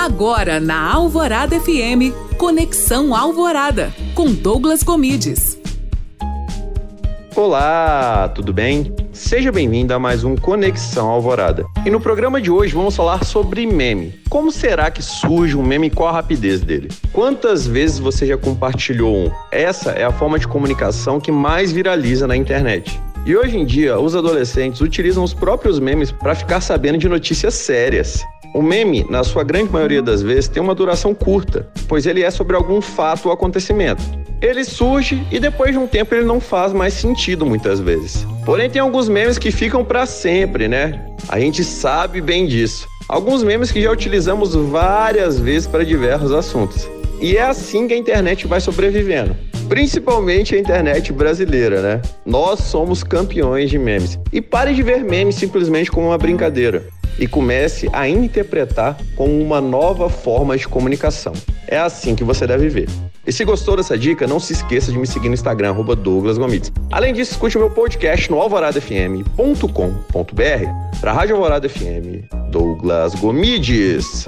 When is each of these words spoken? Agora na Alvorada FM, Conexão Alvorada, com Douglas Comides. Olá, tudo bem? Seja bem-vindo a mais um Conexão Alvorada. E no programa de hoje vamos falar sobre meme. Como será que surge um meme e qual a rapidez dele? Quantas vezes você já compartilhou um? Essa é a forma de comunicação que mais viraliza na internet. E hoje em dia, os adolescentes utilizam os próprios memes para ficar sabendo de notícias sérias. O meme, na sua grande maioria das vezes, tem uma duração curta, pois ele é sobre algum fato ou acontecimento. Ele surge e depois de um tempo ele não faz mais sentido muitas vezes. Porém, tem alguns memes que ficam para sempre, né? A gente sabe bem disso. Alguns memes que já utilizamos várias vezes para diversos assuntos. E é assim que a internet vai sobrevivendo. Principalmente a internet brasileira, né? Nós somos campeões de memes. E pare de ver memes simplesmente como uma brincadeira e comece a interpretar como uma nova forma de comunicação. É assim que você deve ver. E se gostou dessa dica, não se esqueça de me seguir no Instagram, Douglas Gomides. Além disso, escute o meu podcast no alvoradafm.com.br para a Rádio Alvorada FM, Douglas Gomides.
Agora 0.00 0.58
na 0.58 0.94
Alvorada 0.94 1.60
FM, 1.60 2.16
Conexão 2.38 3.14
Alvorada, 3.14 3.92
com 4.14 4.32
Douglas 4.32 4.82
Comides. 4.82 5.60
Olá, 7.36 8.26
tudo 8.34 8.50
bem? 8.50 8.94
Seja 9.12 9.52
bem-vindo 9.52 9.92
a 9.92 9.98
mais 9.98 10.24
um 10.24 10.36
Conexão 10.36 11.06
Alvorada. 11.06 11.66
E 11.84 11.90
no 11.90 12.00
programa 12.00 12.40
de 12.40 12.50
hoje 12.50 12.74
vamos 12.74 12.96
falar 12.96 13.26
sobre 13.26 13.66
meme. 13.66 14.18
Como 14.30 14.50
será 14.50 14.90
que 14.90 15.02
surge 15.02 15.54
um 15.54 15.62
meme 15.62 15.88
e 15.88 15.90
qual 15.90 16.08
a 16.08 16.12
rapidez 16.12 16.62
dele? 16.62 16.88
Quantas 17.12 17.66
vezes 17.66 17.98
você 17.98 18.26
já 18.26 18.38
compartilhou 18.38 19.14
um? 19.14 19.30
Essa 19.52 19.90
é 19.90 20.04
a 20.04 20.10
forma 20.10 20.38
de 20.38 20.48
comunicação 20.48 21.20
que 21.20 21.30
mais 21.30 21.72
viraliza 21.72 22.26
na 22.26 22.34
internet. 22.34 22.98
E 23.26 23.36
hoje 23.36 23.58
em 23.58 23.66
dia, 23.66 24.00
os 24.00 24.16
adolescentes 24.16 24.80
utilizam 24.80 25.22
os 25.22 25.34
próprios 25.34 25.78
memes 25.78 26.10
para 26.10 26.34
ficar 26.34 26.62
sabendo 26.62 26.96
de 26.96 27.06
notícias 27.06 27.52
sérias. 27.52 28.24
O 28.52 28.60
meme, 28.60 29.06
na 29.08 29.22
sua 29.22 29.44
grande 29.44 29.70
maioria 29.70 30.02
das 30.02 30.22
vezes, 30.22 30.48
tem 30.48 30.60
uma 30.60 30.74
duração 30.74 31.14
curta, 31.14 31.68
pois 31.86 32.04
ele 32.04 32.24
é 32.24 32.30
sobre 32.32 32.56
algum 32.56 32.80
fato 32.80 33.26
ou 33.26 33.32
acontecimento. 33.32 34.02
Ele 34.42 34.64
surge 34.64 35.24
e 35.30 35.38
depois 35.38 35.70
de 35.70 35.78
um 35.78 35.86
tempo 35.86 36.14
ele 36.14 36.24
não 36.24 36.40
faz 36.40 36.72
mais 36.72 36.94
sentido 36.94 37.46
muitas 37.46 37.78
vezes. 37.78 38.26
Porém, 38.44 38.68
tem 38.68 38.82
alguns 38.82 39.08
memes 39.08 39.38
que 39.38 39.52
ficam 39.52 39.84
para 39.84 40.04
sempre, 40.04 40.66
né? 40.66 41.00
A 41.28 41.38
gente 41.38 41.62
sabe 41.62 42.20
bem 42.20 42.46
disso. 42.46 42.88
Alguns 43.08 43.44
memes 43.44 43.70
que 43.70 43.80
já 43.80 43.90
utilizamos 43.90 44.54
várias 44.54 45.38
vezes 45.38 45.68
para 45.68 45.84
diversos 45.84 46.32
assuntos. 46.32 46.88
E 47.20 47.36
é 47.36 47.42
assim 47.42 47.86
que 47.86 47.94
a 47.94 47.98
internet 47.98 48.48
vai 48.48 48.60
sobrevivendo. 48.60 49.36
Principalmente 49.68 50.56
a 50.56 50.58
internet 50.58 51.12
brasileira, 51.12 51.80
né? 51.80 52.02
Nós 52.26 52.60
somos 52.60 53.04
campeões 53.04 53.70
de 53.70 53.78
memes. 53.78 54.18
E 54.32 54.40
pare 54.40 54.74
de 54.74 54.82
ver 54.82 55.04
memes 55.04 55.36
simplesmente 55.36 55.90
como 55.90 56.08
uma 56.08 56.18
brincadeira 56.18 56.82
e 57.20 57.28
comece 57.28 57.88
a 57.92 58.08
interpretar 58.08 58.96
como 59.14 59.40
uma 59.40 59.60
nova 59.60 60.08
forma 60.08 60.56
de 60.56 60.66
comunicação. 60.66 61.34
É 61.68 61.78
assim 61.78 62.16
que 62.16 62.24
você 62.24 62.46
deve 62.46 62.68
ver. 62.68 62.88
E 63.26 63.32
se 63.32 63.44
gostou 63.44 63.76
dessa 63.76 63.96
dica, 63.96 64.26
não 64.26 64.40
se 64.40 64.54
esqueça 64.54 64.90
de 64.90 64.98
me 64.98 65.06
seguir 65.06 65.28
no 65.28 65.34
Instagram, 65.34 65.74
Douglas 65.94 66.38
Gomides. 66.38 66.72
Além 66.90 67.12
disso, 67.12 67.32
escute 67.32 67.58
o 67.58 67.60
meu 67.60 67.70
podcast 67.70 68.30
no 68.30 68.40
alvoradafm.com.br 68.40 71.00
para 71.00 71.10
a 71.10 71.14
Rádio 71.14 71.36
Alvorada 71.36 71.68
FM, 71.68 72.24
Douglas 72.50 73.14
Gomides. 73.14 74.26